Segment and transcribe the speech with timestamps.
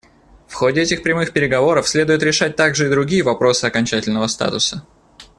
[0.47, 4.83] В ходе этих прямых переговоров следует решать также и другие вопросы окончательного статуса.